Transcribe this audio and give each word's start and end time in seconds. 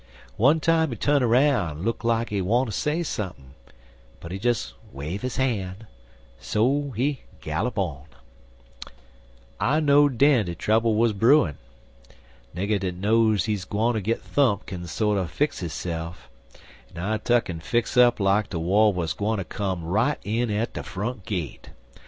One 0.37 0.59
time 0.59 0.89
he 0.89 0.95
tu'n 0.95 1.23
roun' 1.23 1.69
en 1.69 1.83
look 1.83 2.03
like 2.03 2.29
he 2.31 2.41
wanter 2.41 2.71
say 2.71 3.03
sump'n', 3.03 3.53
but 4.19 4.31
he 4.31 4.39
des 4.39 4.55
waf' 4.91 5.21
his 5.21 5.37
han' 5.37 5.85
so 6.39 6.91
en 6.97 7.17
gallop 7.39 7.77
on. 7.77 8.05
I 9.59 9.79
know'd 9.79 10.17
den 10.17 10.47
dat 10.47 10.57
trouble 10.57 10.95
wuz 10.95 11.11
brewin'. 11.13 11.59
Nigger 12.55 12.79
dat 12.79 12.95
knows 12.95 13.45
he's 13.45 13.63
gwineter 13.63 14.01
git 14.01 14.21
thumped 14.23 14.65
kin 14.65 14.87
sorter 14.87 15.27
fix 15.27 15.59
hisse'f, 15.59 16.31
en 16.95 17.03
I 17.03 17.19
tuck'n 17.19 17.61
fix 17.61 17.95
up 17.95 18.19
like 18.19 18.49
de 18.49 18.57
war 18.57 18.91
wuz 18.91 19.13
gwineter 19.15 19.47
come 19.47 19.83
right 19.83 20.17
in 20.23 20.49
at 20.49 20.73
de 20.73 20.81
front 20.81 21.25
gate. 21.25 21.69